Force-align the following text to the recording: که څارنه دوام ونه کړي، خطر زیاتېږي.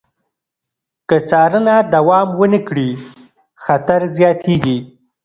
که 1.07 1.17
څارنه 1.29 1.75
دوام 1.93 2.27
ونه 2.39 2.59
کړي، 2.67 2.89
خطر 3.63 4.01
زیاتېږي. 4.17 4.77